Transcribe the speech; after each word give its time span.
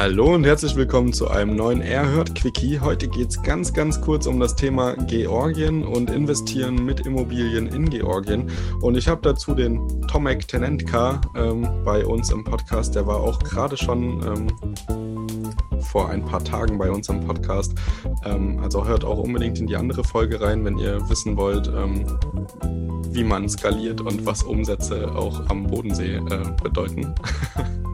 Hallo 0.00 0.32
und 0.32 0.44
herzlich 0.44 0.76
willkommen 0.76 1.12
zu 1.12 1.26
einem 1.26 1.56
neuen 1.56 1.80
Erhört 1.80 2.36
Quickie. 2.36 2.78
Heute 2.78 3.08
geht 3.08 3.30
es 3.30 3.42
ganz, 3.42 3.74
ganz 3.74 4.00
kurz 4.00 4.28
um 4.28 4.38
das 4.38 4.54
Thema 4.54 4.94
Georgien 4.94 5.84
und 5.84 6.08
Investieren 6.08 6.84
mit 6.84 7.04
Immobilien 7.04 7.66
in 7.66 7.90
Georgien. 7.90 8.48
Und 8.80 8.96
ich 8.96 9.08
habe 9.08 9.20
dazu 9.22 9.56
den 9.56 9.80
Tomek 10.02 10.46
Tenentka 10.46 11.20
ähm, 11.34 11.66
bei 11.84 12.06
uns 12.06 12.30
im 12.30 12.44
Podcast. 12.44 12.94
Der 12.94 13.08
war 13.08 13.16
auch 13.16 13.40
gerade 13.40 13.76
schon 13.76 14.22
ähm, 14.22 15.80
vor 15.80 16.10
ein 16.10 16.24
paar 16.24 16.44
Tagen 16.44 16.78
bei 16.78 16.92
uns 16.92 17.08
im 17.08 17.26
Podcast. 17.26 17.74
Ähm, 18.24 18.60
also 18.62 18.86
hört 18.86 19.04
auch 19.04 19.18
unbedingt 19.18 19.58
in 19.58 19.66
die 19.66 19.74
andere 19.74 20.04
Folge 20.04 20.40
rein, 20.40 20.64
wenn 20.64 20.78
ihr 20.78 21.10
wissen 21.10 21.36
wollt, 21.36 21.66
ähm, 21.76 22.06
wie 23.10 23.24
man 23.24 23.48
skaliert 23.48 24.00
und 24.00 24.24
was 24.24 24.44
Umsätze 24.44 25.10
auch 25.12 25.50
am 25.50 25.66
Bodensee 25.66 26.18
äh, 26.18 26.44
bedeuten. 26.62 27.16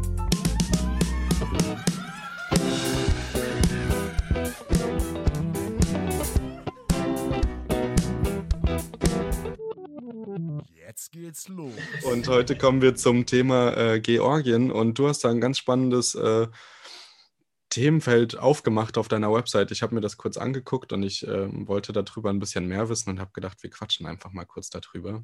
Und 12.25 12.31
heute 12.33 12.57
kommen 12.57 12.81
wir 12.81 12.95
zum 12.95 13.27
Thema 13.27 13.77
äh, 13.77 14.01
Georgien 14.01 14.71
und 14.71 14.99
du 14.99 15.09
hast 15.09 15.25
da 15.25 15.29
ein 15.29 15.43
ganz 15.43 15.59
spannendes 15.59 16.15
äh, 16.15 16.47
Themenfeld 17.69 18.39
aufgemacht 18.39 18.97
auf 18.97 19.09
deiner 19.09 19.31
Website. 19.31 19.71
Ich 19.73 19.83
habe 19.83 19.95
mir 19.95 20.01
das 20.01 20.17
kurz 20.17 20.39
angeguckt 20.39 20.95
und 20.95 21.03
ich 21.03 21.29
äh, 21.29 21.49
wollte 21.69 21.93
darüber 21.93 22.31
ein 22.31 22.39
bisschen 22.39 22.67
mehr 22.67 22.89
wissen 22.89 23.11
und 23.11 23.21
habe 23.21 23.33
gedacht, 23.35 23.63
wir 23.63 23.69
quatschen 23.69 24.07
einfach 24.07 24.33
mal 24.33 24.47
kurz 24.47 24.71
darüber. 24.71 25.23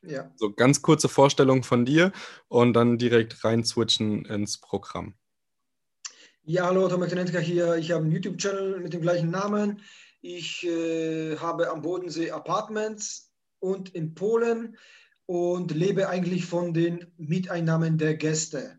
Ja. 0.00 0.32
So 0.36 0.50
ganz 0.50 0.80
kurze 0.80 1.10
Vorstellung 1.10 1.64
von 1.64 1.84
dir 1.84 2.12
und 2.48 2.72
dann 2.72 2.96
direkt 2.96 3.44
rein 3.44 3.62
switchen 3.62 4.24
ins 4.24 4.58
Programm. 4.58 5.12
Ja, 6.44 6.64
hallo, 6.64 6.88
Tomek 6.88 7.10
Tenetka 7.10 7.40
hier. 7.40 7.76
Ich 7.76 7.90
habe 7.90 8.04
einen 8.04 8.12
YouTube-Channel 8.12 8.80
mit 8.80 8.94
dem 8.94 9.02
gleichen 9.02 9.30
Namen. 9.30 9.82
Ich 10.22 10.64
äh, 10.64 11.36
habe 11.36 11.70
am 11.70 11.82
Bodensee 11.82 12.30
Apartments 12.30 13.34
und 13.58 13.90
in 13.90 14.14
Polen 14.14 14.78
und 15.32 15.70
lebe 15.70 16.10
eigentlich 16.10 16.44
von 16.44 16.74
den 16.74 17.06
Mieteinnahmen 17.16 17.96
der 17.96 18.16
Gäste. 18.16 18.78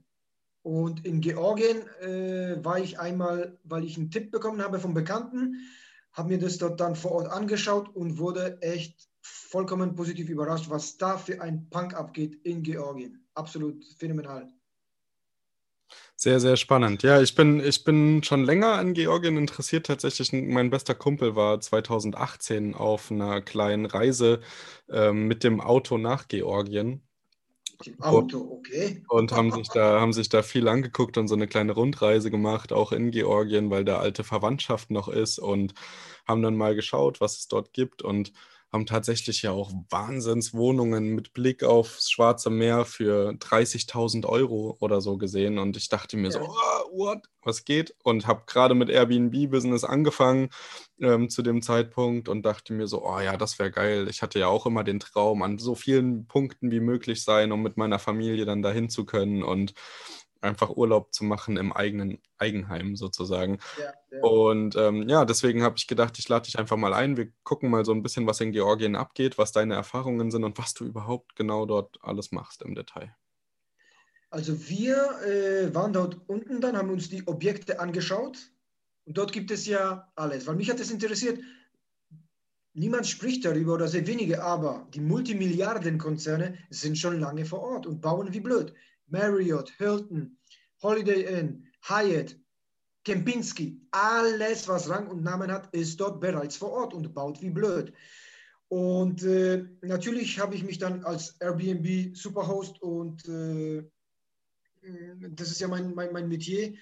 Und 0.62 1.04
in 1.04 1.20
Georgien 1.20 1.82
äh, 2.00 2.64
war 2.64 2.78
ich 2.78 3.00
einmal, 3.00 3.58
weil 3.64 3.84
ich 3.84 3.98
einen 3.98 4.12
Tipp 4.12 4.30
bekommen 4.30 4.62
habe 4.62 4.78
vom 4.80 4.94
Bekannten, 4.94 5.56
habe 6.12 6.30
mir 6.30 6.38
das 6.38 6.59
dort 6.59 6.80
dann 6.80 6.96
vor 6.96 7.14
Ort 7.14 7.28
angeschaut 7.28 7.90
und 7.96 8.20
wurde 8.20 8.62
echt 8.62 9.09
vollkommen 9.24 9.96
positiv 9.96 10.30
überrascht, 10.30 10.70
was 10.70 10.98
da 10.98 11.18
für 11.18 11.42
ein 11.42 11.72
Punk 11.72 11.96
abgeht 11.96 12.36
in 12.44 12.62
Georgien. 12.62 13.26
Absolut 13.34 13.84
phänomenal. 13.98 14.48
Sehr, 16.16 16.40
sehr 16.40 16.58
spannend. 16.58 17.04
Ja, 17.04 17.22
ich 17.22 17.36
bin, 17.36 17.60
ich 17.60 17.84
bin 17.84 18.24
schon 18.24 18.46
länger 18.46 18.74
an 18.74 18.94
Georgien 18.94 19.36
interessiert. 19.36 19.88
Tatsächlich, 19.88 20.32
mein 20.32 20.70
bester 20.70 20.96
Kumpel 20.96 21.36
war 21.36 21.60
2018 21.60 22.76
auf 22.76 23.12
einer 23.12 23.42
kleinen 23.42 23.86
Reise 23.86 24.40
ähm, 24.90 25.28
mit 25.28 25.44
dem 25.44 25.60
Auto 25.60 25.98
nach 25.98 26.28
Georgien. 26.28 27.02
Im 27.86 28.02
Auto, 28.02 28.40
okay. 28.40 29.04
Und 29.10 29.32
haben 29.32 29.52
sich, 29.52 29.68
da, 29.68 30.00
haben 30.00 30.14
sich 30.14 30.30
da 30.30 30.44
viel 30.44 30.68
angeguckt 30.68 31.18
und 31.18 31.28
so 31.28 31.36
eine 31.36 31.48
kleine 31.48 31.74
Rundreise 31.74 32.32
gemacht, 32.32 32.72
auch 32.72 32.92
in 32.92 33.12
Georgien, 33.12 33.70
weil 33.70 33.84
da 33.84 34.00
alte 34.00 34.24
Verwandtschaft 34.24 34.92
noch 34.92 35.10
ist 35.10 35.40
und 35.40 35.74
haben 36.26 36.42
dann 36.42 36.56
mal 36.56 36.76
geschaut, 36.76 37.20
was 37.20 37.40
es 37.40 37.48
dort 37.48 37.74
gibt. 37.74 38.02
Und 38.02 38.32
haben 38.74 38.88
tatsächlich 38.88 39.44
ja 39.44 39.52
auch 39.52 39.72
Wahnsinnswohnungen 39.92 41.14
mit 41.14 41.34
Blick 41.34 41.64
aufs 41.64 42.10
Schwarze 42.10 42.50
Meer 42.50 42.86
für 42.86 43.30
30.000 43.34 44.25
Euro 44.25 44.75
oder 44.80 45.00
so 45.00 45.18
gesehen. 45.18 45.59
Und 45.59 45.78
ich 45.78 45.90
dachte 45.90 46.18
mir 46.18 46.31
ja. 46.31 46.31
so, 46.31 46.40
oh, 46.40 46.97
what, 46.97 47.20
was 47.44 47.66
geht? 47.66 47.96
Und 48.03 48.25
habe 48.25 48.44
gerade 48.47 48.74
mit 48.74 48.90
Airbnb-Business 48.90 49.84
angefangen 49.84 50.50
ähm, 51.00 51.30
zu 51.30 51.44
dem 51.44 51.62
Zeitpunkt 51.62 52.28
und 52.30 52.47
dachte 52.47 52.74
mir 52.74 52.88
so, 52.88 53.06
oh 53.06 53.20
ja, 53.20 53.38
das 53.38 53.59
wäre 53.59 53.70
geil. 53.70 54.08
Ich 54.09 54.24
hatte 54.24 54.40
ja 54.40 54.47
auch 54.47 54.66
immer 54.66 54.84
den 54.84 55.00
Traum, 55.00 55.44
an 55.44 55.59
so 55.59 55.76
vielen 55.76 56.26
Punkten 56.26 56.72
wie 56.72 56.80
möglich 56.80 57.24
sein, 57.24 57.52
um 57.52 57.62
mit 57.62 57.78
meiner 57.78 58.00
Familie 58.00 58.46
dann 58.46 58.64
dahin 58.64 58.90
zu 58.90 59.06
können. 59.06 59.44
Und 59.44 59.76
einfach 60.44 60.70
Urlaub 60.70 61.14
zu 61.14 61.24
machen 61.24 61.58
im 61.58 61.74
eigenen 61.74 62.20
Eigenheim 62.38 62.96
sozusagen. 62.96 63.59
Ja, 63.80 63.94
ja. 64.12 64.22
Und 64.22 64.76
ähm, 64.76 65.08
ja, 65.08 65.26
deswegen 65.26 65.64
habe 65.64 65.76
ich 65.78 65.88
gedacht, 65.88 66.18
ich 66.20 66.28
lade 66.30 66.46
dich 66.46 66.59
einfach 66.59 66.78
mal 66.78 66.94
ein. 66.94 67.18
Wir 67.18 67.31
gucken 67.44 67.70
mal 67.70 67.86
so 67.86 67.94
ein 67.94 68.04
bisschen, 68.04 68.28
was 68.28 68.42
in 68.42 68.52
Georgien 68.52 68.96
abgeht, 68.96 69.38
was 69.38 69.52
deine 69.52 69.76
Erfahrungen 69.76 70.32
sind 70.32 70.44
und 70.44 70.58
was 70.58 70.74
du 70.74 70.86
überhaupt 70.86 71.36
genau 71.36 71.66
dort 71.66 71.98
alles 72.02 72.32
machst 72.32 72.62
im 72.62 72.76
Detail. 72.76 73.16
Also 74.30 74.68
wir 74.68 74.96
äh, 75.22 75.76
waren 75.76 75.94
dort 75.94 76.18
unten 76.28 76.59
dann, 76.59 76.76
haben 76.76 76.90
uns 76.90 77.08
die 77.08 77.28
Objekte 77.28 77.80
angeschaut 77.80 78.52
und 79.06 79.18
dort 79.18 79.32
gibt 79.32 79.52
es 79.52 79.68
ja 79.68 80.12
alles. 80.16 80.48
Weil 80.48 80.56
mich 80.56 80.72
hat 80.72 80.80
es 80.80 80.90
interessiert, 80.90 81.40
niemand 82.74 83.08
spricht 83.08 83.46
darüber 83.46 83.76
oder 83.76 83.88
sehr 83.88 84.08
wenige, 84.08 84.44
aber 84.44 84.88
die 84.94 85.02
Multimilliardenkonzerne 85.02 86.58
sind 86.70 86.98
schon 86.98 87.20
lange 87.20 87.46
vor 87.46 87.62
Ort 87.62 87.86
und 87.86 88.02
bauen 88.02 88.34
wie 88.34 88.40
blöd. 88.40 88.74
Marriott, 89.13 89.72
Hilton, 89.78 90.38
Holiday 90.81 91.40
Inn, 91.40 91.68
Hyatt, 91.88 92.35
Kempinski, 93.06 93.79
alles, 93.91 94.68
was 94.68 94.90
Rang 94.90 95.07
und 95.07 95.24
Namen 95.24 95.51
hat, 95.51 95.74
ist 95.74 96.00
dort 96.00 96.19
bereits 96.19 96.57
vor 96.57 96.72
Ort 96.72 96.94
und 96.94 97.13
baut 97.13 97.41
wie 97.41 97.52
blöd. 97.52 97.94
Und 98.69 99.22
äh, 99.23 99.66
natürlich 99.81 100.40
habe 100.40 100.56
ich 100.56 100.63
mich 100.63 100.79
dann 100.79 101.03
als 101.03 101.35
Airbnb 101.40 102.16
Superhost 102.16 102.81
und 102.81 103.28
äh, 103.28 103.84
das 105.29 105.52
ist 105.52 105.62
ja 105.62 105.68
mein, 105.68 105.94
mein, 105.94 106.12
mein 106.12 106.28
Metier. 106.28 106.73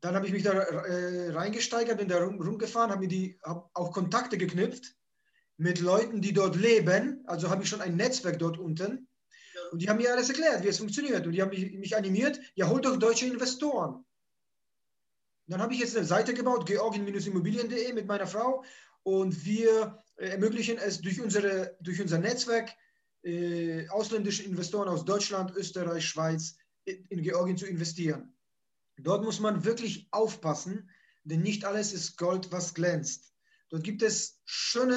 Dann 0.00 0.14
habe 0.14 0.26
ich 0.26 0.32
mich 0.32 0.42
da 0.42 0.52
äh, 0.52 1.30
reingesteigert, 1.30 1.98
bin 1.98 2.08
da 2.08 2.18
rum, 2.18 2.40
rumgefahren, 2.40 2.90
habe 2.90 3.02
mir 3.02 3.08
die 3.08 3.38
hab 3.42 3.70
auch 3.74 3.92
Kontakte 3.92 4.36
geknüpft 4.36 4.96
mit 5.58 5.80
Leuten, 5.80 6.20
die 6.20 6.32
dort 6.32 6.56
leben. 6.56 7.22
Also 7.26 7.50
habe 7.50 7.62
ich 7.62 7.68
schon 7.68 7.80
ein 7.80 7.96
Netzwerk 7.96 8.38
dort 8.38 8.58
unten. 8.58 9.07
Und 9.70 9.82
die 9.82 9.88
haben 9.88 9.98
mir 9.98 10.12
alles 10.12 10.28
erklärt, 10.28 10.62
wie 10.62 10.68
es 10.68 10.78
funktioniert. 10.78 11.26
Und 11.26 11.32
die 11.32 11.42
haben 11.42 11.50
mich, 11.50 11.96
animiert, 11.96 12.40
ja, 12.54 12.68
holt 12.68 12.84
doch 12.84 12.96
deutsche 12.96 13.26
Investoren. 13.26 14.04
Dann 15.46 15.62
habe 15.62 15.72
ich 15.72 15.80
jetzt 15.80 15.96
eine 15.96 16.06
Seite 16.06 16.34
gebaut, 16.34 16.66
georgien-immobilien.de 16.66 17.92
mit 17.92 18.06
meiner 18.06 18.26
Frau. 18.26 18.64
Und 19.02 19.44
wir 19.44 20.02
äh, 20.16 20.28
ermöglichen 20.28 20.78
es 20.78 21.00
durch, 21.00 21.20
unsere, 21.20 21.76
durch 21.80 22.00
unser 22.00 22.18
Netzwerk, 22.18 22.70
äh, 23.22 23.88
ausländische 23.88 24.42
Investoren 24.42 24.88
aus 24.88 25.04
Deutschland, 25.04 25.52
Österreich, 25.56 26.06
Schweiz 26.06 26.56
in, 26.84 27.04
in 27.08 27.22
Georgien 27.22 27.56
zu 27.56 27.66
investieren. 27.66 28.36
Dort 28.98 29.24
muss 29.24 29.40
man 29.40 29.64
wirklich 29.64 30.08
aufpassen, 30.10 30.90
denn 31.24 31.42
nicht 31.42 31.64
alles 31.64 31.92
ist 31.92 32.16
Gold, 32.16 32.50
was 32.52 32.74
glänzt. 32.74 33.32
Dort 33.70 33.84
gibt 33.84 34.02
es 34.02 34.40
schöne 34.44 34.96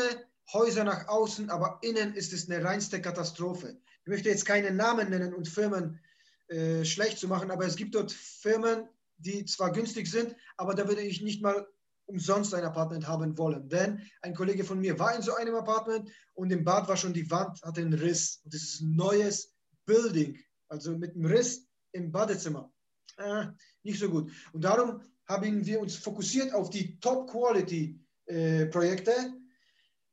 Häuser 0.53 0.83
nach 0.83 1.07
außen, 1.07 1.49
aber 1.49 1.79
innen 1.81 2.13
ist 2.13 2.33
es 2.33 2.49
eine 2.49 2.63
reinste 2.63 3.01
Katastrophe. 3.01 3.79
Ich 4.01 4.07
möchte 4.07 4.29
jetzt 4.29 4.45
keine 4.45 4.71
Namen 4.71 5.09
nennen 5.09 5.33
und 5.33 5.47
Firmen 5.47 5.99
äh, 6.47 6.83
schlecht 6.83 7.19
zu 7.19 7.27
machen, 7.27 7.51
aber 7.51 7.65
es 7.65 7.75
gibt 7.75 7.95
dort 7.95 8.11
Firmen, 8.11 8.87
die 9.17 9.45
zwar 9.45 9.71
günstig 9.71 10.09
sind, 10.09 10.35
aber 10.57 10.73
da 10.73 10.87
würde 10.87 11.01
ich 11.01 11.21
nicht 11.21 11.41
mal 11.41 11.67
umsonst 12.05 12.53
ein 12.53 12.65
Apartment 12.65 13.07
haben 13.07 13.37
wollen. 13.37 13.69
Denn 13.69 14.01
ein 14.21 14.35
Kollege 14.35 14.65
von 14.65 14.79
mir 14.79 14.99
war 14.99 15.15
in 15.15 15.21
so 15.21 15.35
einem 15.35 15.55
Apartment 15.55 16.09
und 16.33 16.51
im 16.51 16.63
Bad 16.63 16.87
war 16.87 16.97
schon 16.97 17.13
die 17.13 17.29
Wand, 17.31 17.61
hatte 17.63 17.81
einen 17.81 17.93
Riss. 17.93 18.41
Und 18.43 18.53
das 18.53 18.61
ist 18.61 18.81
ein 18.81 18.95
neues 18.95 19.55
Building, 19.85 20.37
also 20.67 20.97
mit 20.97 21.15
einem 21.15 21.25
Riss 21.25 21.67
im 21.93 22.11
Badezimmer. 22.11 22.71
Äh, 23.17 23.47
nicht 23.83 23.99
so 23.99 24.09
gut. 24.09 24.31
Und 24.51 24.63
darum 24.63 25.01
haben 25.27 25.65
wir 25.65 25.79
uns 25.79 25.95
fokussiert 25.95 26.53
auf 26.53 26.69
die 26.69 26.99
Top-Quality-Projekte, 26.99 29.11
äh, 29.11 29.29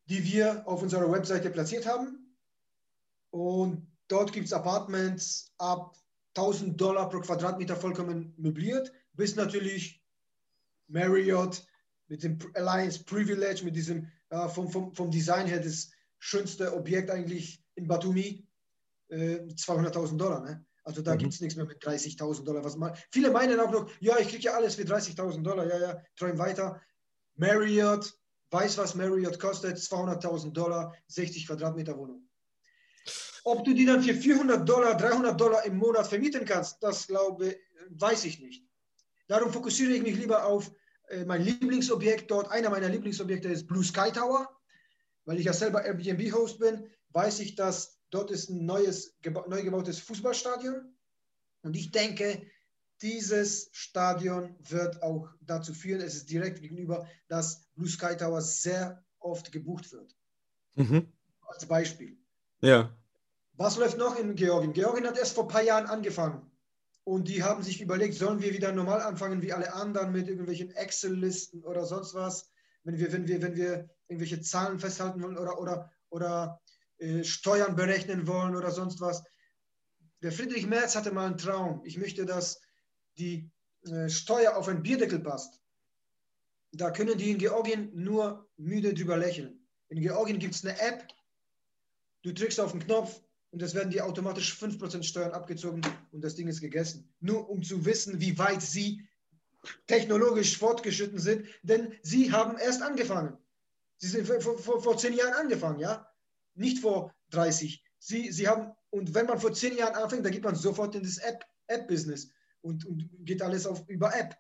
die 0.09 0.25
wir 0.25 0.67
auf 0.67 0.83
unserer 0.83 1.11
Webseite 1.11 1.51
platziert 1.51 1.87
haben. 1.87 2.35
Und 3.31 3.87
dort 4.09 4.33
gibt 4.33 4.47
es 4.47 4.53
Apartments 4.53 5.53
ab 5.59 5.97
1000 6.35 6.81
Dollar 6.81 7.09
pro 7.09 7.21
Quadratmeter 7.21 7.77
vollkommen 7.77 8.33
möbliert, 8.37 8.93
bis 9.13 9.37
natürlich 9.37 10.03
Marriott 10.87 11.67
mit 12.07 12.23
dem 12.23 12.39
Alliance 12.55 13.05
Privilege, 13.05 13.65
mit 13.65 13.77
diesem 13.77 14.11
äh, 14.31 14.49
vom, 14.49 14.71
vom, 14.71 14.95
vom 14.95 15.11
Design 15.11 15.47
her 15.47 15.61
das 15.61 15.91
schönste 16.19 16.75
Objekt 16.75 17.11
eigentlich 17.11 17.63
in 17.75 17.87
Batumi, 17.87 18.47
äh, 19.09 19.41
200.000 19.41 20.17
Dollar. 20.17 20.41
Ne? 20.41 20.65
Also 20.85 21.03
da 21.03 21.15
mhm. 21.15 21.19
gibt 21.19 21.35
es 21.35 21.41
nichts 21.41 21.57
mehr 21.57 21.67
mit 21.67 21.83
30.000 21.83 22.45
Dollar. 22.45 22.65
Was 22.65 22.77
man, 22.77 22.95
viele 23.11 23.31
meinen 23.31 23.61
auch 23.61 23.71
noch, 23.71 23.91
ja, 24.01 24.19
ich 24.19 24.29
kriege 24.29 24.45
ja 24.45 24.55
alles 24.55 24.77
für 24.77 24.83
30.000 24.83 25.43
Dollar, 25.43 25.67
ja, 25.67 25.79
ja, 25.79 26.03
träum 26.17 26.39
weiter. 26.39 26.81
Marriott, 27.37 28.18
weiß 28.51 28.79
was 28.79 28.95
Marriott 28.95 29.39
kostet, 29.39 29.77
200.000 29.79 30.53
Dollar, 30.53 30.95
60 31.09 31.47
Quadratmeter 31.47 31.97
Wohnung. 31.97 32.29
Ob 33.45 33.65
du 33.65 33.75
die 33.75 33.87
dann 33.87 34.03
für 34.03 34.15
400 34.15 34.69
Dollar, 34.69 34.97
300 34.97 35.41
Dollar 35.41 35.65
im 35.65 35.77
Monat 35.77 36.07
vermieten 36.07 36.45
kannst, 36.45 36.83
das 36.83 37.07
glaube, 37.07 37.57
weiß 37.91 38.25
ich 38.25 38.41
nicht. 38.41 38.65
Darum 39.27 39.53
fokussiere 39.53 39.93
ich 39.93 40.03
mich 40.03 40.17
lieber 40.17 40.45
auf 40.45 40.71
äh, 41.09 41.25
mein 41.25 41.43
Lieblingsobjekt 41.43 42.31
dort. 42.31 42.51
Einer 42.51 42.71
meiner 42.71 42.89
Lieblingsobjekte 42.89 43.49
ist 43.49 43.67
Blue 43.67 43.85
Sky 43.85 44.11
Tower. 44.13 44.49
Weil 45.25 45.39
ich 45.39 45.45
ja 45.45 45.53
selber 45.53 45.85
Airbnb-Host 45.85 46.59
bin, 46.59 46.89
weiß 47.11 47.41
ich, 47.41 47.55
dass 47.55 48.01
dort 48.11 48.31
ist 48.31 48.49
ein 48.49 48.65
neues, 48.65 49.15
neu 49.47 49.63
gebautes 49.63 50.01
Fußballstadion. 50.01 50.97
Und 51.63 51.77
ich 51.77 51.91
denke, 51.91 52.43
dieses 53.03 53.69
Stadion 53.73 54.57
wird 54.69 55.03
auch 55.03 55.29
dazu 55.41 55.73
führen, 55.73 56.01
es 56.01 56.15
ist 56.15 56.31
direkt 56.31 56.61
gegenüber, 56.61 57.07
dass 57.29 57.67
Blue 57.75 57.89
Sky 57.89 58.17
Tower 58.17 58.41
sehr 58.41 59.05
oft 59.19 59.53
gebucht 59.53 59.93
wird. 59.93 60.17
Mhm. 60.75 61.13
Als 61.43 61.67
Beispiel. 61.67 62.17
Ja. 62.61 62.95
Was 63.55 63.77
läuft 63.77 63.99
noch 63.99 64.19
in 64.19 64.35
Georgien? 64.35 64.73
Georgien 64.73 65.07
hat 65.07 65.19
erst 65.19 65.35
vor 65.35 65.45
ein 65.45 65.49
paar 65.49 65.63
Jahren 65.63 65.87
angefangen. 65.87 66.49
Und 67.05 67.29
die 67.29 67.43
haben 67.43 67.63
sich 67.63 67.81
überlegt, 67.81 68.15
sollen 68.15 68.43
wir 68.43 68.53
wieder 68.53 68.71
normal 68.71 69.01
anfangen 69.01 69.41
wie 69.41 69.53
alle 69.53 69.73
anderen 69.73 70.13
mit 70.13 70.29
irgendwelchen 70.29 70.71
Excel-Listen 70.73 71.65
oder 71.65 71.87
sonst 71.87 72.15
was, 72.15 72.51
wenn 72.85 72.99
wir, 72.99 73.13
wenn 73.13 73.27
wir, 73.27 73.41
wenn 73.41 73.57
wir 73.57 73.89
irgendwelche 74.09 74.43
Zahlen 74.43 74.79
festhalten 74.79 75.23
wollen 75.23 75.39
oder, 75.39 75.59
oder, 75.59 75.91
oder 76.11 76.61
äh, 76.99 77.25
Steuern 77.25 77.77
berechnen 77.77 78.27
wollen 78.27 78.55
oder 78.55 78.71
sonst 78.71 79.01
was. 79.01 79.23
Der 80.23 80.33
Friedrich 80.33 80.67
Merz 80.67 80.97
hatte 80.97 81.13
mal 81.13 81.27
einen 81.27 81.39
Traum. 81.39 81.81
Ich 81.85 81.97
möchte, 81.97 82.27
dass 82.27 82.61
die 83.19 83.51
äh, 83.87 84.09
Steuer 84.09 84.57
auf 84.57 84.69
ein 84.69 84.83
Bierdeckel 84.83 85.21
passt. 85.21 85.61
Da 86.73 86.91
können 86.91 87.17
die 87.17 87.31
in 87.31 87.39
Georgien 87.39 87.91
nur 87.95 88.49
müde 88.57 88.93
drüber 88.95 89.17
lächeln. 89.17 89.59
In 89.89 90.01
Georgien 90.01 90.39
gibt 90.39 90.55
es 90.55 90.65
eine 90.65 90.79
App, 90.81 91.07
du 92.23 92.33
drückst 92.33 92.61
auf 92.61 92.73
den 92.73 92.81
Knopf 92.81 93.23
und 93.51 93.63
es 93.63 93.75
werden 93.75 93.91
dir 93.91 94.05
automatisch 94.05 94.55
5% 94.55 95.03
Steuern 95.03 95.33
abgezogen 95.33 95.81
und 96.13 96.23
das 96.23 96.35
Ding 96.35 96.49
ist 96.49 96.61
gegessen. 96.61 97.09
Nur 97.21 97.49
um 97.49 97.63
zu 97.63 97.85
wissen, 97.85 98.21
wie 98.21 98.39
weit 98.39 98.61
sie 98.61 99.09
technologisch 99.87 100.59
fortgeschritten 100.59 101.19
sind, 101.19 101.47
denn 101.63 101.95
sie 102.03 102.31
haben 102.31 102.59
erst 102.59 102.83
angefangen. 102.83 103.37
Sie 103.97 104.09
sind 104.09 104.27
vor, 104.27 104.59
vor, 104.59 104.83
vor 104.83 104.97
zehn 104.97 105.15
Jahren 105.15 105.35
angefangen, 105.35 105.81
ja? 105.81 106.07
Nicht 106.55 106.81
vor 106.81 107.15
30. 107.31 107.83
Sie, 107.99 108.31
sie 108.31 108.47
haben, 108.47 108.73
und 108.91 109.15
wenn 109.15 109.27
man 109.27 109.41
vor 109.41 109.53
zehn 109.53 109.77
Jahren 109.77 109.95
anfängt, 109.95 110.25
dann 110.25 110.33
geht 110.33 110.45
man 110.45 110.55
sofort 110.55 110.95
in 110.95 111.03
das 111.03 111.19
App-Business 111.19 112.25
App 112.27 112.33
und, 112.63 112.85
und 112.85 113.09
geht 113.21 113.43
alles 113.43 113.67
auf, 113.67 113.89
über 113.89 114.15
App. 114.15 114.37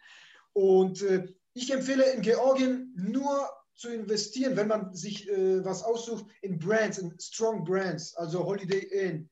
Und 0.52 1.02
äh, 1.02 1.26
ich 1.54 1.72
empfehle 1.72 2.10
in 2.12 2.22
Georgien 2.22 2.92
nur 2.96 3.48
zu 3.74 3.88
investieren, 3.88 4.56
wenn 4.56 4.68
man 4.68 4.94
sich 4.94 5.28
äh, 5.28 5.64
was 5.64 5.84
aussucht, 5.84 6.26
in 6.42 6.58
Brands, 6.58 6.98
in 6.98 7.18
Strong 7.20 7.64
Brands, 7.64 8.16
also 8.16 8.44
Holiday 8.44 8.80
Inn. 8.80 9.30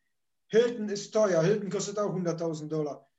Hilton 0.49 0.88
ist 0.88 1.11
teuer, 1.11 1.43
Hilton 1.43 1.71
kostet 1.71 1.99
auch 1.99 2.15
100.000 2.15 2.69
Dollar. 2.69 3.11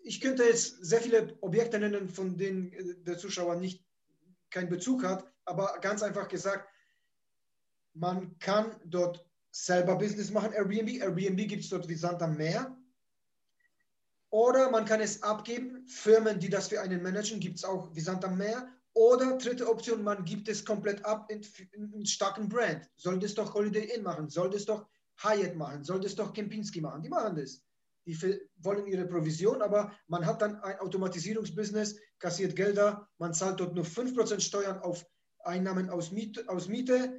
Ich 0.00 0.20
könnte 0.22 0.44
jetzt 0.44 0.82
sehr 0.82 1.02
viele 1.02 1.36
Objekte 1.42 1.78
nennen, 1.78 2.08
von 2.08 2.38
denen 2.38 2.72
äh, 2.72 2.94
der 3.04 3.18
Zuschauer 3.18 3.56
nicht 3.56 3.84
keinen 4.50 4.70
Bezug 4.70 5.04
hat, 5.04 5.30
aber 5.44 5.78
ganz 5.82 6.02
einfach 6.02 6.28
gesagt, 6.28 6.66
man 7.92 8.38
kann 8.38 8.80
dort 8.86 9.28
selber 9.50 9.96
Business 9.96 10.30
machen, 10.30 10.52
Airbnb. 10.52 11.00
Airbnb 11.00 11.48
gibt 11.48 11.64
es 11.64 11.70
dort 11.70 11.88
wie 11.88 11.94
Sand 11.94 12.22
am 12.22 12.36
Meer. 12.36 12.77
Oder 14.30 14.70
man 14.70 14.84
kann 14.84 15.00
es 15.00 15.22
abgeben. 15.22 15.86
Firmen, 15.86 16.38
die 16.38 16.50
das 16.50 16.68
für 16.68 16.80
einen 16.80 17.02
managen, 17.02 17.40
gibt 17.40 17.58
es 17.58 17.64
auch 17.64 17.94
wie 17.94 18.00
Sand 18.00 18.24
am 18.24 18.36
Meer. 18.36 18.68
Oder 18.94 19.38
dritte 19.38 19.68
Option, 19.68 20.02
man 20.02 20.24
gibt 20.24 20.48
es 20.48 20.64
komplett 20.64 21.04
ab 21.04 21.30
in, 21.30 21.42
in, 21.72 22.04
starken 22.04 22.48
Brand. 22.48 22.88
Soll 22.96 23.18
das 23.18 23.34
doch 23.34 23.54
Holiday 23.54 23.94
Inn 23.94 24.02
machen, 24.02 24.28
soll 24.28 24.50
das 24.50 24.64
doch 24.64 24.86
Hyatt 25.22 25.56
machen, 25.56 25.84
soll 25.84 26.00
das 26.00 26.14
doch 26.14 26.32
Kempinski 26.32 26.80
machen. 26.80 27.02
Die 27.02 27.08
machen 27.08 27.36
das. 27.36 27.62
Die 28.06 28.18
wollen 28.56 28.86
ihre 28.86 29.06
Provision, 29.06 29.62
aber 29.62 29.92
man 30.08 30.24
hat 30.24 30.42
dann 30.42 30.56
ein 30.62 30.78
Automatisierungsbusiness, 30.80 31.96
kassiert 32.18 32.56
Gelder, 32.56 33.06
man 33.18 33.34
zahlt 33.34 33.60
dort 33.60 33.74
nur 33.74 33.84
5% 33.84 34.40
Steuern 34.40 34.78
auf 34.78 35.06
Einnahmen 35.40 35.90
aus 35.90 36.10
Miete, 36.10 36.48
aus 36.48 36.68
Miete 36.68 37.18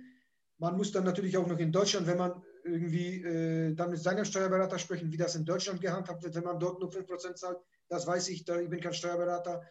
man 0.60 0.76
muss 0.76 0.92
dann 0.92 1.06
natürlich 1.06 1.38
auch 1.38 1.48
noch 1.48 1.58
in 1.58 1.72
Deutschland, 1.72 2.06
wenn 2.06 2.18
man 2.18 2.44
irgendwie 2.70 3.22
äh, 3.22 3.74
dann 3.76 3.92
mit 3.92 4.02
seinem 4.02 4.26
Steuerberater 4.26 4.80
sprechen, 4.80 5.12
wie 5.12 5.18
das 5.18 5.36
in 5.36 5.46
Deutschland 5.46 5.82
gehandhabt 5.82 6.24
wird, 6.24 6.36
wenn 6.36 6.44
man 6.44 6.60
dort 6.60 6.80
nur 6.80 6.90
5% 6.90 7.36
zahlt. 7.36 7.58
Das 7.88 8.08
weiß 8.08 8.30
ich, 8.30 8.46
da, 8.46 8.60
ich 8.60 8.70
bin 8.70 8.80
kein 8.80 8.94
Steuerberater. 8.94 9.62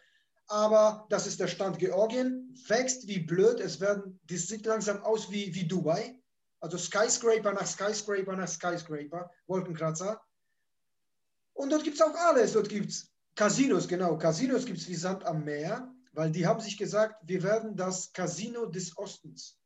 Aber 0.47 1.05
das 1.09 1.27
ist 1.27 1.39
der 1.39 1.47
Stand 1.47 1.77
Georgien. 1.77 2.55
Wächst 2.67 3.07
wie 3.07 3.19
blöd. 3.19 3.59
Es 3.59 3.79
werden, 3.79 4.19
das 4.27 4.47
sieht 4.47 4.65
langsam 4.65 5.01
aus 5.03 5.31
wie, 5.31 5.53
wie 5.53 5.67
Dubai. 5.67 6.19
Also 6.59 6.77
Skyscraper 6.77 7.53
nach 7.53 7.67
Skyscraper 7.67 8.35
nach 8.35 8.47
Skyscraper, 8.47 9.29
Wolkenkratzer. 9.47 10.21
Und 11.53 11.71
dort 11.71 11.83
gibt 11.83 11.97
es 11.97 12.01
auch 12.01 12.15
alles. 12.15 12.53
Dort 12.53 12.69
gibt 12.69 12.89
es 12.89 13.11
Casinos, 13.35 13.87
genau. 13.87 14.17
Casinos 14.17 14.65
gibt 14.65 14.79
es 14.79 14.87
wie 14.87 14.95
Sand 14.95 15.23
am 15.25 15.43
Meer, 15.43 15.93
weil 16.13 16.31
die 16.31 16.47
haben 16.47 16.59
sich 16.59 16.77
gesagt, 16.77 17.15
wir 17.27 17.43
werden 17.43 17.75
das 17.75 18.11
Casino 18.11 18.65
des 18.65 18.97
Ostens. 18.97 19.58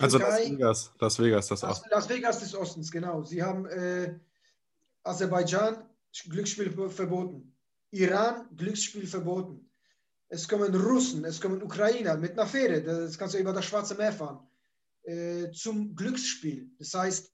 Also 0.00 0.18
Las 0.18 0.40
Vegas, 0.40 0.92
Las 0.98 1.18
Vegas, 1.18 1.48
das 1.48 1.62
Las, 1.62 1.82
Las 1.90 2.08
Vegas 2.08 2.40
des 2.40 2.54
Ostens, 2.54 2.90
genau. 2.90 3.22
Sie 3.22 3.42
haben 3.42 3.66
äh, 3.66 4.18
Aserbaidschan 5.04 5.88
Glücksspiel 6.28 6.70
verboten, 6.90 7.56
Iran 7.90 8.48
Glücksspiel 8.56 9.06
verboten. 9.06 9.70
Es 10.28 10.48
kommen 10.48 10.74
Russen, 10.74 11.24
es 11.24 11.40
kommen 11.40 11.62
Ukrainer 11.62 12.16
mit 12.16 12.32
einer 12.32 12.46
Fähre, 12.46 12.82
das 12.82 13.16
kannst 13.16 13.34
du 13.34 13.38
über 13.38 13.52
das 13.52 13.64
Schwarze 13.64 13.94
Meer 13.94 14.12
fahren, 14.12 14.44
äh, 15.04 15.50
zum 15.52 15.94
Glücksspiel. 15.94 16.70
Das 16.78 16.94
heißt, 16.94 17.32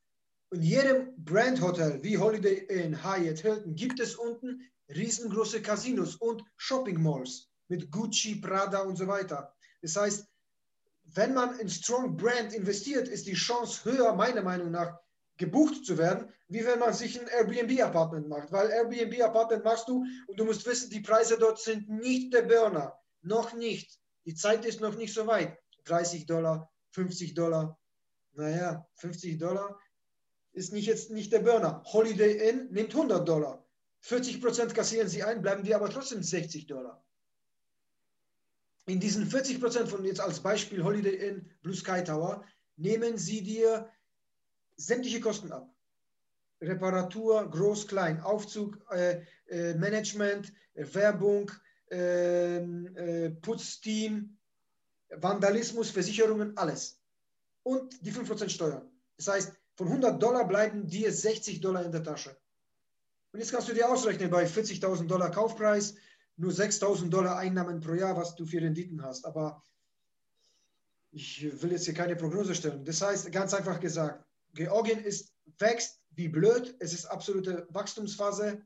in 0.52 0.62
jedem 0.62 1.14
Brandhotel 1.16 2.02
wie 2.02 2.18
Holiday 2.18 2.66
Inn, 2.68 3.02
Hyatt, 3.02 3.38
Hilton 3.38 3.74
gibt 3.74 4.00
es 4.00 4.16
unten 4.16 4.60
riesengroße 4.88 5.62
Casinos 5.62 6.16
und 6.16 6.42
Shopping 6.56 7.00
Malls 7.00 7.48
mit 7.68 7.90
Gucci, 7.90 8.36
Prada 8.36 8.80
und 8.80 8.96
so 8.96 9.06
weiter. 9.06 9.54
Das 9.80 9.96
heißt, 9.96 10.26
wenn 11.14 11.34
man 11.34 11.58
in 11.58 11.68
Strong 11.68 12.16
Brand 12.16 12.52
investiert, 12.52 13.08
ist 13.08 13.26
die 13.26 13.34
Chance 13.34 13.84
höher, 13.84 14.14
meiner 14.14 14.42
Meinung 14.42 14.70
nach, 14.70 14.98
gebucht 15.36 15.86
zu 15.86 15.96
werden, 15.96 16.32
wie 16.48 16.64
wenn 16.64 16.78
man 16.78 16.92
sich 16.92 17.18
ein 17.18 17.26
Airbnb-Apartment 17.26 18.28
macht. 18.28 18.52
Weil 18.52 18.70
Airbnb-Apartment 18.70 19.64
machst 19.64 19.88
du 19.88 20.04
und 20.26 20.38
du 20.38 20.44
musst 20.44 20.66
wissen, 20.66 20.90
die 20.90 21.00
Preise 21.00 21.38
dort 21.38 21.60
sind 21.60 21.88
nicht 21.88 22.32
der 22.34 22.42
Burner. 22.42 22.98
Noch 23.22 23.54
nicht. 23.54 23.98
Die 24.26 24.34
Zeit 24.34 24.64
ist 24.64 24.80
noch 24.80 24.96
nicht 24.96 25.14
so 25.14 25.26
weit. 25.26 25.58
30 25.84 26.26
Dollar, 26.26 26.70
50 26.90 27.34
Dollar. 27.34 27.78
Naja, 28.32 28.86
50 28.96 29.38
Dollar 29.38 29.78
ist 30.52 30.72
nicht 30.72 30.86
jetzt 30.86 31.10
nicht 31.10 31.32
der 31.32 31.40
Burner. 31.40 31.82
Holiday 31.86 32.50
Inn 32.50 32.68
nimmt 32.70 32.94
100 32.94 33.26
Dollar. 33.26 33.64
40 34.00 34.42
Prozent 34.42 34.74
kassieren 34.74 35.08
sie 35.08 35.22
ein, 35.22 35.42
bleiben 35.42 35.64
die 35.64 35.74
aber 35.74 35.88
trotzdem 35.88 36.22
60 36.22 36.66
Dollar 36.66 37.02
in 38.90 38.98
diesen 38.98 39.24
40 39.26 39.60
Prozent 39.60 39.88
von 39.88 40.04
jetzt 40.04 40.20
als 40.20 40.40
Beispiel 40.40 40.82
Holiday 40.82 41.14
Inn, 41.14 41.48
Blue 41.62 41.74
Sky 41.74 42.02
Tower, 42.02 42.44
nehmen 42.76 43.18
sie 43.18 43.40
dir 43.42 43.88
sämtliche 44.76 45.20
Kosten 45.20 45.52
ab. 45.52 45.72
Reparatur, 46.60 47.48
groß, 47.48 47.86
klein, 47.86 48.20
Aufzug, 48.20 48.84
äh, 48.90 49.22
äh, 49.46 49.74
Management, 49.74 50.52
äh, 50.74 50.84
Werbung, 50.92 51.50
ähm, 51.90 52.94
äh, 52.96 53.30
Putzteam, 53.30 54.36
Vandalismus, 55.08 55.90
Versicherungen, 55.90 56.56
alles. 56.56 57.00
Und 57.62 58.04
die 58.04 58.12
5% 58.12 58.48
Steuern. 58.48 58.90
Das 59.16 59.28
heißt, 59.28 59.52
von 59.76 59.86
100 59.86 60.20
Dollar 60.20 60.46
bleiben 60.46 60.86
dir 60.86 61.12
60 61.12 61.60
Dollar 61.60 61.84
in 61.84 61.92
der 61.92 62.02
Tasche. 62.02 62.36
Und 63.32 63.38
jetzt 63.38 63.52
kannst 63.52 63.68
du 63.68 63.72
dir 63.72 63.88
ausrechnen, 63.88 64.30
bei 64.30 64.44
40.000 64.44 65.06
Dollar 65.06 65.30
Kaufpreis, 65.30 65.94
nur 66.40 66.52
6000 66.52 67.12
Dollar 67.12 67.36
Einnahmen 67.36 67.80
pro 67.80 67.92
Jahr, 67.92 68.16
was 68.16 68.34
du 68.34 68.46
für 68.46 68.62
Renditen 68.62 69.02
hast. 69.02 69.26
Aber 69.26 69.62
ich 71.12 71.62
will 71.62 71.72
jetzt 71.72 71.84
hier 71.84 71.94
keine 71.94 72.16
Prognose 72.16 72.54
stellen. 72.54 72.84
Das 72.84 73.02
heißt, 73.02 73.30
ganz 73.30 73.52
einfach 73.52 73.78
gesagt, 73.78 74.24
Georgien 74.54 75.00
ist, 75.00 75.34
wächst 75.58 76.00
wie 76.12 76.28
blöd. 76.28 76.74
Es 76.78 76.94
ist 76.94 77.04
absolute 77.06 77.66
Wachstumsphase. 77.70 78.62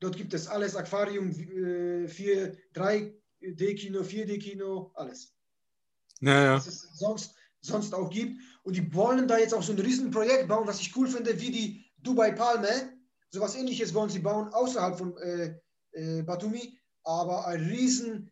Dort 0.00 0.16
gibt 0.16 0.32
es 0.32 0.46
alles, 0.46 0.76
Aquarium, 0.76 1.32
4, 1.32 2.08
3D-Kino, 2.74 4.00
4D-Kino, 4.00 4.92
alles. 4.94 5.34
Ja, 6.20 6.44
ja. 6.44 6.56
Was 6.56 6.68
es 6.68 6.82
sonst, 6.94 7.34
sonst 7.60 7.92
auch 7.94 8.10
gibt. 8.10 8.40
Und 8.62 8.76
die 8.76 8.94
wollen 8.94 9.26
da 9.26 9.38
jetzt 9.38 9.54
auch 9.54 9.62
so 9.62 9.72
ein 9.72 9.78
Riesenprojekt 9.80 10.46
bauen, 10.46 10.68
was 10.68 10.80
ich 10.80 10.94
cool 10.96 11.08
finde, 11.08 11.40
wie 11.40 11.50
die 11.50 11.84
Dubai 11.98 12.30
Palme. 12.30 12.96
So 13.30 13.40
was 13.40 13.56
ähnliches 13.56 13.92
wollen 13.92 14.08
sie 14.08 14.20
bauen 14.20 14.48
außerhalb 14.52 14.96
von 14.96 15.16
äh, 15.18 15.58
äh, 15.92 16.22
Batumi 16.22 16.77
aber 17.08 17.46
ein 17.46 17.64
riesen 17.64 18.30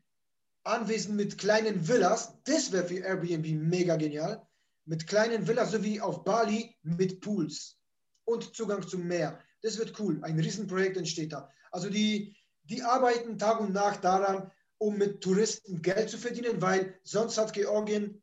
Anwesen 0.62 1.16
mit 1.16 1.38
kleinen 1.38 1.88
Villas, 1.88 2.34
das 2.44 2.72
wäre 2.72 2.86
für 2.86 2.98
Airbnb 2.98 3.46
mega 3.54 3.96
genial. 3.96 4.46
Mit 4.84 5.06
kleinen 5.06 5.48
Villas, 5.48 5.70
so 5.70 5.82
wie 5.82 6.00
auf 6.00 6.24
Bali, 6.24 6.76
mit 6.82 7.22
Pools 7.22 7.78
und 8.26 8.54
Zugang 8.54 8.86
zum 8.86 9.06
Meer. 9.06 9.40
Das 9.62 9.78
wird 9.78 9.98
cool. 9.98 10.22
Ein 10.22 10.38
Riesenprojekt 10.38 10.98
entsteht 10.98 11.32
da. 11.32 11.50
Also 11.70 11.88
die, 11.88 12.36
die 12.64 12.82
arbeiten 12.82 13.38
Tag 13.38 13.60
und 13.60 13.72
Nacht 13.72 14.04
daran, 14.04 14.50
um 14.76 14.98
mit 14.98 15.22
Touristen 15.22 15.80
Geld 15.80 16.10
zu 16.10 16.18
verdienen, 16.18 16.60
weil 16.60 17.00
sonst 17.02 17.38
hat 17.38 17.54
Georgien 17.54 18.22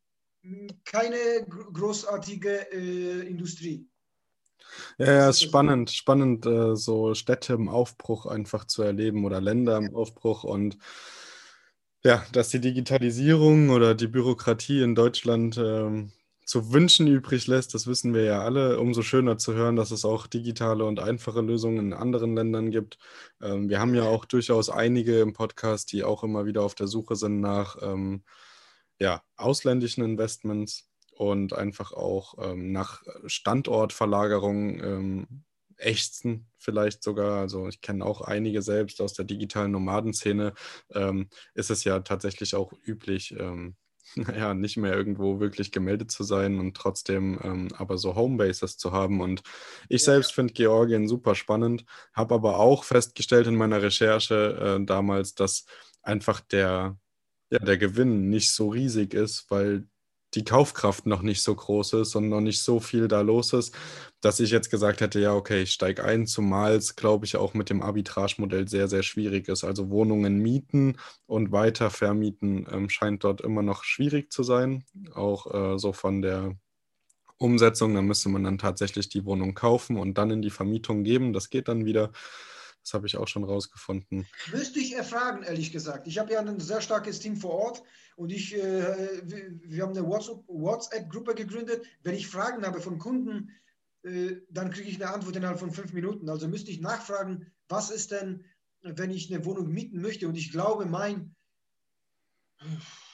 keine 0.85 1.45
großartige 1.47 2.71
äh, 2.71 3.27
Industrie. 3.27 3.89
Ja, 4.97 5.11
ja, 5.11 5.29
ist 5.29 5.41
spannend, 5.41 5.91
spannend, 5.91 6.45
äh, 6.45 6.75
so 6.75 7.13
Städte 7.13 7.53
im 7.53 7.69
Aufbruch 7.69 8.25
einfach 8.25 8.65
zu 8.65 8.83
erleben 8.83 9.25
oder 9.25 9.41
Länder 9.41 9.77
im 9.77 9.95
Aufbruch 9.95 10.43
und 10.43 10.77
ja, 12.03 12.25
dass 12.33 12.49
die 12.49 12.59
Digitalisierung 12.59 13.69
oder 13.69 13.95
die 13.95 14.07
Bürokratie 14.07 14.81
in 14.81 14.93
Deutschland 14.95 15.57
ähm, 15.57 16.11
zu 16.45 16.73
wünschen 16.73 17.07
übrig 17.07 17.47
lässt, 17.47 17.73
das 17.73 17.87
wissen 17.87 18.13
wir 18.13 18.23
ja 18.23 18.41
alle. 18.41 18.79
Umso 18.79 19.01
schöner 19.01 19.37
zu 19.37 19.53
hören, 19.53 19.75
dass 19.75 19.91
es 19.91 20.03
auch 20.05 20.27
digitale 20.27 20.85
und 20.85 20.99
einfache 20.99 21.41
Lösungen 21.41 21.79
in 21.79 21.93
anderen 21.93 22.35
Ländern 22.35 22.71
gibt. 22.71 22.97
Ähm, 23.41 23.69
wir 23.69 23.79
haben 23.79 23.95
ja 23.95 24.03
auch 24.03 24.25
durchaus 24.25 24.69
einige 24.69 25.19
im 25.21 25.33
Podcast, 25.33 25.91
die 25.93 26.03
auch 26.03 26.23
immer 26.23 26.45
wieder 26.45 26.63
auf 26.63 26.75
der 26.75 26.87
Suche 26.87 27.15
sind 27.15 27.39
nach 27.39 27.77
ähm, 27.81 28.23
ja, 28.99 29.23
ausländischen 29.37 30.03
Investments 30.03 30.89
und 31.15 31.53
einfach 31.53 31.91
auch 31.91 32.35
ähm, 32.39 32.71
nach 32.71 33.01
Standortverlagerung 33.25 34.83
ähm, 34.83 35.43
ächzen 35.77 36.47
vielleicht 36.57 37.03
sogar. 37.03 37.39
Also 37.39 37.67
ich 37.67 37.81
kenne 37.81 38.05
auch 38.05 38.21
einige 38.21 38.61
selbst 38.61 39.01
aus 39.01 39.13
der 39.13 39.25
digitalen 39.25 39.71
Nomadenszene. 39.71 40.53
Ähm, 40.91 41.29
ist 41.53 41.69
es 41.69 41.83
ja 41.83 41.99
tatsächlich 41.99 42.55
auch 42.55 42.73
üblich, 42.85 43.35
ähm, 43.37 43.75
naja, 44.15 44.53
nicht 44.53 44.77
mehr 44.77 44.93
irgendwo 44.93 45.39
wirklich 45.39 45.71
gemeldet 45.71 46.11
zu 46.11 46.23
sein 46.23 46.59
und 46.59 46.75
trotzdem 46.75 47.39
ähm, 47.43 47.67
aber 47.77 47.97
so 47.97 48.15
Homebases 48.15 48.77
zu 48.77 48.91
haben. 48.91 49.21
Und 49.21 49.41
ich 49.89 50.01
ja. 50.01 50.13
selbst 50.13 50.33
finde 50.33 50.53
Georgien 50.53 51.07
super 51.07 51.35
spannend, 51.35 51.85
habe 52.13 52.35
aber 52.35 52.59
auch 52.59 52.83
festgestellt 52.83 53.47
in 53.47 53.55
meiner 53.55 53.81
Recherche 53.81 54.79
äh, 54.81 54.85
damals, 54.85 55.35
dass 55.35 55.65
einfach 56.01 56.41
der, 56.41 56.97
ja, 57.49 57.59
der 57.59 57.77
Gewinn 57.77 58.29
nicht 58.29 58.51
so 58.53 58.69
riesig 58.69 59.13
ist, 59.13 59.49
weil 59.49 59.87
die 60.35 60.43
Kaufkraft 60.43 61.05
noch 61.05 61.21
nicht 61.21 61.41
so 61.43 61.53
groß 61.55 61.93
ist 61.93 62.15
und 62.15 62.29
noch 62.29 62.41
nicht 62.41 62.61
so 62.61 62.79
viel 62.79 63.07
da 63.07 63.21
los 63.21 63.53
ist, 63.53 63.75
dass 64.21 64.39
ich 64.39 64.51
jetzt 64.51 64.69
gesagt 64.69 65.01
hätte, 65.01 65.19
ja, 65.19 65.33
okay, 65.33 65.63
ich 65.63 65.71
steige 65.71 66.03
ein, 66.03 66.27
zumal 66.27 66.75
es, 66.75 66.95
glaube 66.95 67.25
ich, 67.25 67.35
auch 67.35 67.53
mit 67.53 67.69
dem 67.69 67.81
Arbitrage-Modell 67.81 68.67
sehr, 68.67 68.87
sehr 68.87 69.03
schwierig 69.03 69.47
ist. 69.49 69.63
Also 69.63 69.89
Wohnungen 69.89 70.39
mieten 70.39 70.97
und 71.25 71.51
weiter 71.51 71.89
vermieten 71.89 72.65
ähm, 72.71 72.89
scheint 72.89 73.23
dort 73.23 73.41
immer 73.41 73.61
noch 73.61 73.83
schwierig 73.83 74.31
zu 74.31 74.43
sein, 74.43 74.85
auch 75.13 75.53
äh, 75.53 75.77
so 75.77 75.93
von 75.93 76.21
der 76.21 76.55
Umsetzung. 77.37 77.93
Da 77.93 78.01
müsste 78.01 78.29
man 78.29 78.43
dann 78.43 78.57
tatsächlich 78.57 79.09
die 79.09 79.25
Wohnung 79.25 79.53
kaufen 79.53 79.97
und 79.97 80.17
dann 80.17 80.31
in 80.31 80.41
die 80.41 80.49
Vermietung 80.49 81.03
geben. 81.03 81.33
Das 81.33 81.49
geht 81.49 81.67
dann 81.67 81.85
wieder. 81.85 82.11
Das 82.83 82.93
habe 82.93 83.07
ich 83.07 83.17
auch 83.17 83.27
schon 83.27 83.45
rausgefunden. 83.45 84.27
Müsste 84.51 84.79
ich 84.79 84.93
erfragen, 84.95 85.43
ehrlich 85.43 85.71
gesagt. 85.71 86.05
Ich 86.07 86.19
habe 86.19 86.33
ja 86.33 86.39
ein 86.41 86.59
sehr 86.59 86.81
starkes 86.81 87.19
Team 87.19 87.37
vor 87.37 87.51
Ort 87.51 87.83
und 88.17 88.29
ich, 88.29 88.55
äh, 88.55 89.21
wir, 89.23 89.83
haben 89.83 89.97
eine 89.97 90.05
WhatsApp-Gruppe 90.05 91.33
gegründet. 91.33 91.85
Wenn 92.03 92.15
ich 92.15 92.27
Fragen 92.27 92.65
habe 92.65 92.81
von 92.81 92.99
Kunden, 92.99 93.51
äh, 94.03 94.35
dann 94.49 94.69
kriege 94.69 94.89
ich 94.89 95.01
eine 95.01 95.13
Antwort 95.13 95.35
innerhalb 95.35 95.59
von 95.59 95.71
fünf 95.71 95.93
Minuten. 95.93 96.29
Also 96.29 96.47
müsste 96.47 96.71
ich 96.71 96.81
nachfragen, 96.81 97.51
was 97.69 97.89
ist 97.89 98.11
denn, 98.11 98.43
wenn 98.81 99.11
ich 99.11 99.33
eine 99.33 99.45
Wohnung 99.45 99.71
mieten 99.71 100.01
möchte? 100.01 100.27
Und 100.27 100.35
ich 100.35 100.51
glaube, 100.51 100.85
mein 100.85 101.33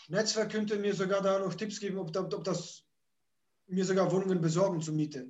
Netzwerk 0.07 0.51
könnte 0.51 0.79
mir 0.79 0.95
sogar 0.95 1.21
da 1.21 1.39
noch 1.39 1.53
Tipps 1.53 1.79
geben, 1.79 1.99
ob, 1.99 2.15
ob 2.15 2.43
das 2.43 2.85
mir 3.67 3.85
sogar 3.85 4.11
Wohnungen 4.11 4.41
besorgen 4.41 4.81
zur 4.81 4.95
Miete. 4.95 5.29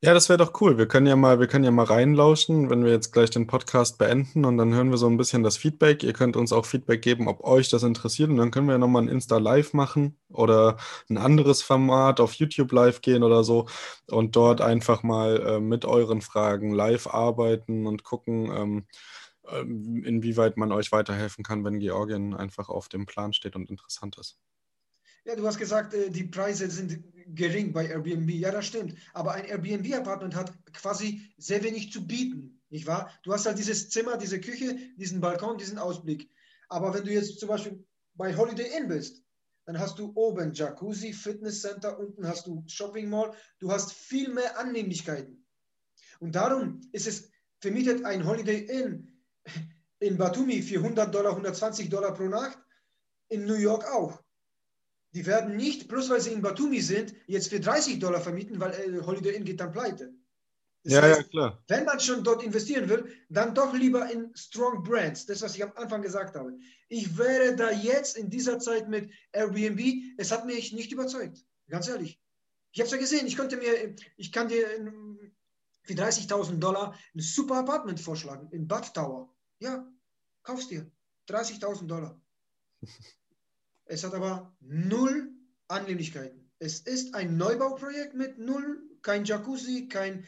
Ja, 0.00 0.14
das 0.14 0.28
wäre 0.28 0.36
doch 0.38 0.60
cool. 0.60 0.78
Wir 0.78 0.86
können 0.86 1.06
ja 1.08 1.16
mal, 1.16 1.40
wir 1.40 1.48
können 1.48 1.64
ja 1.64 1.72
mal 1.72 1.82
reinlauschen, 1.84 2.70
wenn 2.70 2.84
wir 2.84 2.92
jetzt 2.92 3.12
gleich 3.12 3.30
den 3.30 3.48
Podcast 3.48 3.98
beenden 3.98 4.44
und 4.44 4.56
dann 4.56 4.72
hören 4.72 4.90
wir 4.90 4.96
so 4.96 5.08
ein 5.08 5.16
bisschen 5.16 5.42
das 5.42 5.56
Feedback. 5.56 6.04
Ihr 6.04 6.12
könnt 6.12 6.36
uns 6.36 6.52
auch 6.52 6.66
Feedback 6.66 7.02
geben, 7.02 7.26
ob 7.26 7.42
euch 7.42 7.68
das 7.68 7.82
interessiert 7.82 8.30
und 8.30 8.36
dann 8.36 8.52
können 8.52 8.66
wir 8.68 8.74
ja 8.74 8.78
nochmal 8.78 9.02
ein 9.02 9.08
Insta 9.08 9.38
Live 9.38 9.72
machen 9.72 10.16
oder 10.28 10.76
ein 11.10 11.18
anderes 11.18 11.62
Format 11.62 12.20
auf 12.20 12.34
YouTube 12.34 12.70
Live 12.70 13.00
gehen 13.00 13.24
oder 13.24 13.42
so 13.42 13.66
und 14.08 14.36
dort 14.36 14.60
einfach 14.60 15.02
mal 15.02 15.40
äh, 15.44 15.60
mit 15.60 15.84
euren 15.84 16.20
Fragen 16.22 16.70
live 16.72 17.08
arbeiten 17.08 17.84
und 17.88 18.04
gucken, 18.04 18.52
ähm, 18.54 18.86
ähm, 19.48 20.04
inwieweit 20.04 20.56
man 20.56 20.70
euch 20.70 20.92
weiterhelfen 20.92 21.42
kann, 21.42 21.64
wenn 21.64 21.80
Georgien 21.80 22.34
einfach 22.34 22.68
auf 22.68 22.88
dem 22.88 23.04
Plan 23.06 23.32
steht 23.32 23.56
und 23.56 23.68
interessant 23.68 24.16
ist. 24.18 24.38
Ja, 25.28 25.36
du 25.36 25.46
hast 25.46 25.58
gesagt, 25.58 25.92
äh, 25.92 26.08
die 26.08 26.24
Preise 26.24 26.70
sind 26.70 27.04
gering 27.34 27.70
bei 27.74 27.86
Airbnb. 27.86 28.30
Ja, 28.30 28.50
das 28.50 28.64
stimmt. 28.64 28.94
Aber 29.12 29.32
ein 29.32 29.44
Airbnb-Apartment 29.44 30.34
hat 30.34 30.54
quasi 30.72 31.30
sehr 31.36 31.62
wenig 31.62 31.92
zu 31.92 32.06
bieten, 32.06 32.62
nicht 32.70 32.86
wahr? 32.86 33.12
Du 33.24 33.34
hast 33.34 33.44
halt 33.44 33.58
dieses 33.58 33.90
Zimmer, 33.90 34.16
diese 34.16 34.40
Küche, 34.40 34.78
diesen 34.96 35.20
Balkon, 35.20 35.58
diesen 35.58 35.76
Ausblick. 35.76 36.30
Aber 36.70 36.94
wenn 36.94 37.04
du 37.04 37.12
jetzt 37.12 37.38
zum 37.38 37.50
Beispiel 37.50 37.84
bei 38.14 38.34
Holiday 38.34 38.74
Inn 38.78 38.88
bist, 38.88 39.22
dann 39.66 39.78
hast 39.78 39.98
du 39.98 40.12
oben 40.14 40.54
Jacuzzi, 40.54 41.12
Fitnesscenter, 41.12 41.98
unten 41.98 42.26
hast 42.26 42.46
du 42.46 42.64
Shopping 42.66 43.10
Mall. 43.10 43.34
Du 43.58 43.70
hast 43.70 43.92
viel 43.92 44.32
mehr 44.32 44.58
Annehmlichkeiten. 44.58 45.46
Und 46.20 46.36
darum 46.36 46.80
ist 46.92 47.06
es 47.06 47.30
vermietet 47.60 48.02
ein 48.06 48.24
Holiday 48.24 48.60
Inn 48.60 49.12
in 49.98 50.16
Batumi 50.16 50.62
für 50.62 50.78
100 50.78 51.14
Dollar, 51.14 51.32
120 51.32 51.90
Dollar 51.90 52.14
pro 52.14 52.28
Nacht, 52.28 52.58
in 53.28 53.44
New 53.44 53.56
York 53.56 53.84
auch. 53.92 54.22
Die 55.18 55.26
werden 55.26 55.56
nicht, 55.56 55.88
bloß 55.88 56.10
weil 56.10 56.20
sie 56.20 56.30
in 56.30 56.42
Batumi 56.42 56.80
sind, 56.80 57.12
jetzt 57.26 57.48
für 57.48 57.58
30 57.58 57.98
Dollar 57.98 58.20
vermieten, 58.20 58.60
weil 58.60 58.70
äh, 58.70 59.04
Holiday 59.04 59.34
Inn 59.34 59.44
geht 59.44 59.58
dann 59.58 59.72
pleite. 59.72 60.14
Das 60.84 60.92
ja, 60.92 61.02
heißt, 61.02 61.18
ja, 61.18 61.22
klar. 61.24 61.64
Wenn 61.66 61.84
man 61.86 61.98
schon 61.98 62.22
dort 62.22 62.44
investieren 62.44 62.88
will, 62.88 63.12
dann 63.28 63.52
doch 63.52 63.74
lieber 63.74 64.08
in 64.12 64.30
Strong 64.36 64.84
Brands. 64.84 65.26
Das, 65.26 65.42
was 65.42 65.56
ich 65.56 65.64
am 65.64 65.72
Anfang 65.74 66.02
gesagt 66.02 66.36
habe. 66.36 66.56
Ich 66.88 67.18
wäre 67.18 67.56
da 67.56 67.72
jetzt 67.72 68.16
in 68.16 68.30
dieser 68.30 68.60
Zeit 68.60 68.88
mit 68.88 69.10
Airbnb, 69.32 69.80
es 70.18 70.30
hat 70.30 70.46
mich 70.46 70.72
nicht 70.72 70.92
überzeugt. 70.92 71.44
Ganz 71.68 71.88
ehrlich. 71.88 72.20
Ich 72.70 72.78
habe 72.78 72.86
es 72.86 72.92
ja 72.92 72.98
gesehen, 72.98 73.26
ich 73.26 73.36
könnte 73.36 73.56
mir, 73.56 73.96
ich 74.16 74.30
kann 74.30 74.46
dir 74.46 74.68
für 75.82 75.94
30.000 75.94 76.60
Dollar 76.60 76.96
ein 77.12 77.20
super 77.20 77.56
Apartment 77.56 77.98
vorschlagen 77.98 78.48
in 78.52 78.68
Bad 78.68 78.94
Tower. 78.94 79.34
Ja, 79.58 79.84
kaufst 80.44 80.70
dir. 80.70 80.88
30.000 81.28 81.88
Dollar. 81.88 82.20
Es 83.88 84.04
hat 84.04 84.14
aber 84.14 84.54
null 84.60 85.32
Annehmlichkeiten. 85.68 86.50
Es 86.58 86.80
ist 86.80 87.14
ein 87.14 87.36
Neubauprojekt 87.36 88.14
mit 88.14 88.38
null, 88.38 88.82
kein 89.02 89.24
Jacuzzi, 89.24 89.88
kein, 89.88 90.26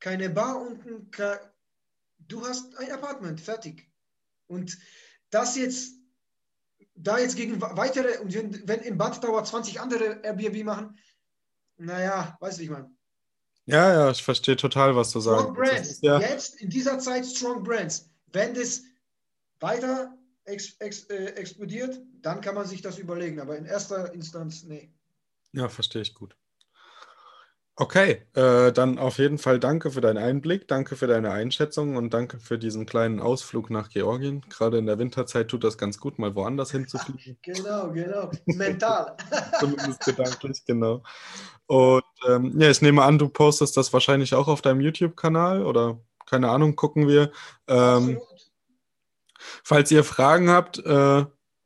keine 0.00 0.30
Bar 0.30 0.60
unten. 0.60 1.10
Kein, 1.10 1.38
du 2.18 2.46
hast 2.46 2.76
ein 2.78 2.90
Apartment, 2.90 3.40
fertig. 3.40 3.90
Und 4.46 4.78
das 5.30 5.56
jetzt, 5.56 5.94
da 6.94 7.18
jetzt 7.18 7.36
gegen 7.36 7.60
weitere, 7.60 8.18
und 8.18 8.34
wenn, 8.34 8.66
wenn 8.66 8.80
im 8.80 8.96
Bad 8.96 9.20
Tower 9.20 9.44
20 9.44 9.80
andere 9.80 10.22
Airbnb 10.22 10.64
machen, 10.64 10.98
naja, 11.76 12.36
weiß 12.40 12.58
ich 12.60 12.70
mal. 12.70 12.90
Ja, 13.66 13.92
ja, 13.92 14.10
ich 14.10 14.22
verstehe 14.22 14.56
total, 14.56 14.96
was 14.96 15.10
du 15.12 15.20
Strong 15.20 15.54
sagst. 15.54 15.54
Brands. 15.54 16.00
Ja 16.00 16.18
jetzt 16.18 16.60
in 16.60 16.70
dieser 16.70 16.98
Zeit 16.98 17.26
Strong 17.26 17.62
Brands. 17.62 18.10
Wenn 18.32 18.54
das 18.54 18.82
weiter 19.60 20.16
ex, 20.44 20.76
ex, 20.78 21.04
äh, 21.04 21.26
explodiert, 21.34 22.00
dann 22.20 22.40
kann 22.40 22.54
man 22.54 22.66
sich 22.66 22.82
das 22.82 22.98
überlegen. 22.98 23.40
Aber 23.40 23.56
in 23.56 23.64
erster 23.64 24.12
Instanz, 24.14 24.64
nee. 24.64 24.92
Ja, 25.52 25.68
verstehe 25.68 26.02
ich 26.02 26.14
gut. 26.14 26.36
Okay, 27.74 28.26
äh, 28.34 28.70
dann 28.70 28.98
auf 28.98 29.16
jeden 29.16 29.38
Fall 29.38 29.58
danke 29.58 29.90
für 29.90 30.02
deinen 30.02 30.18
Einblick, 30.18 30.68
danke 30.68 30.94
für 30.94 31.06
deine 31.06 31.30
Einschätzung 31.30 31.96
und 31.96 32.12
danke 32.12 32.38
für 32.38 32.58
diesen 32.58 32.84
kleinen 32.84 33.18
Ausflug 33.18 33.70
nach 33.70 33.88
Georgien. 33.88 34.42
Gerade 34.50 34.76
in 34.76 34.84
der 34.84 34.98
Winterzeit 34.98 35.48
tut 35.48 35.64
das 35.64 35.78
ganz 35.78 35.98
gut, 35.98 36.18
mal 36.18 36.34
woanders 36.34 36.70
hinzufliegen. 36.70 37.38
genau, 37.42 37.90
genau. 37.90 38.30
Mental. 38.44 39.16
Zumindest 39.58 40.04
gedanklich, 40.04 40.62
genau. 40.66 41.02
Und 41.64 42.04
ähm, 42.28 42.60
ja, 42.60 42.68
ich 42.68 42.82
nehme 42.82 43.02
an, 43.02 43.18
du 43.18 43.30
postest 43.30 43.74
das 43.78 43.90
wahrscheinlich 43.94 44.34
auch 44.34 44.48
auf 44.48 44.60
deinem 44.60 44.82
YouTube-Kanal 44.82 45.64
oder 45.64 45.98
keine 46.26 46.50
Ahnung, 46.50 46.76
gucken 46.76 47.08
wir. 47.08 47.32
Ähm, 47.68 48.18
Absolut. 48.18 48.51
Falls 49.64 49.90
ihr 49.90 50.04
Fragen 50.04 50.50
habt, 50.50 50.78
äh, 50.78 51.24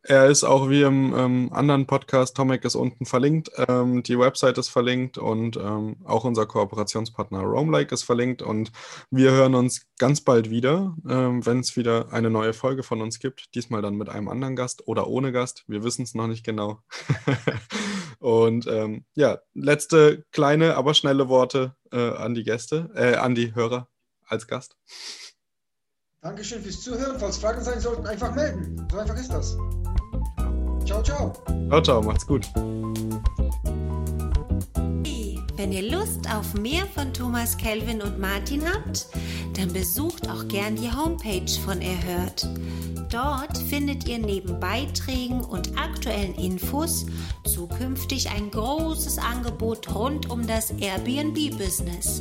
er 0.08 0.26
ist 0.26 0.44
auch 0.44 0.70
wie 0.70 0.82
im 0.82 1.12
ähm, 1.16 1.50
anderen 1.52 1.88
Podcast, 1.88 2.36
Tomek 2.36 2.64
ist 2.64 2.76
unten 2.76 3.06
verlinkt, 3.06 3.50
ähm, 3.68 4.04
die 4.04 4.16
Website 4.16 4.56
ist 4.56 4.68
verlinkt 4.68 5.18
und 5.18 5.56
ähm, 5.56 5.96
auch 6.04 6.22
unser 6.22 6.46
Kooperationspartner 6.46 7.40
Roamlike 7.40 7.92
ist 7.92 8.04
verlinkt 8.04 8.40
und 8.40 8.70
wir 9.10 9.32
hören 9.32 9.56
uns 9.56 9.88
ganz 9.98 10.20
bald 10.20 10.48
wieder, 10.48 10.94
ähm, 11.08 11.44
wenn 11.44 11.58
es 11.58 11.76
wieder 11.76 12.12
eine 12.12 12.30
neue 12.30 12.52
Folge 12.52 12.84
von 12.84 13.02
uns 13.02 13.18
gibt, 13.18 13.56
diesmal 13.56 13.82
dann 13.82 13.96
mit 13.96 14.08
einem 14.08 14.28
anderen 14.28 14.54
Gast 14.54 14.86
oder 14.86 15.08
ohne 15.08 15.32
Gast, 15.32 15.64
wir 15.66 15.82
wissen 15.82 16.04
es 16.04 16.14
noch 16.14 16.28
nicht 16.28 16.44
genau. 16.44 16.78
und 18.20 18.68
ähm, 18.68 19.04
ja, 19.16 19.38
letzte 19.54 20.24
kleine, 20.30 20.76
aber 20.76 20.94
schnelle 20.94 21.28
Worte 21.28 21.74
äh, 21.90 22.12
an 22.12 22.34
die 22.34 22.44
Gäste, 22.44 22.90
äh, 22.94 23.16
an 23.16 23.34
die 23.34 23.56
Hörer 23.56 23.88
als 24.24 24.46
Gast. 24.46 24.76
Dankeschön 26.26 26.60
fürs 26.60 26.80
Zuhören. 26.80 27.20
Falls 27.20 27.38
Fragen 27.38 27.62
sein 27.62 27.78
sollten, 27.78 28.04
einfach 28.04 28.34
melden. 28.34 28.84
So 28.90 28.98
einfach 28.98 29.14
ist 29.14 29.32
das. 29.32 29.56
Ciao, 30.84 31.00
ciao. 31.00 31.32
Ciao, 31.68 31.80
ciao. 31.80 32.02
Macht's 32.02 32.26
gut. 32.26 32.50
Wenn 35.54 35.72
ihr 35.72 35.88
Lust 35.88 36.28
auf 36.34 36.54
mehr 36.54 36.84
von 36.96 37.14
Thomas 37.14 37.56
Kelvin 37.56 38.02
und 38.02 38.18
Martin 38.18 38.64
habt, 38.68 39.06
dann 39.54 39.72
besucht 39.72 40.28
auch 40.28 40.48
gern 40.48 40.74
die 40.74 40.90
Homepage 40.90 41.48
von 41.64 41.80
Erhört. 41.80 42.48
Dort 43.08 43.56
findet 43.56 44.08
ihr 44.08 44.18
neben 44.18 44.58
Beiträgen 44.58 45.42
und 45.42 45.78
aktuellen 45.78 46.34
Infos 46.34 47.06
zukünftig 47.44 48.30
ein 48.30 48.50
großes 48.50 49.18
Angebot 49.18 49.94
rund 49.94 50.28
um 50.28 50.44
das 50.44 50.72
Airbnb-Business. 50.72 52.20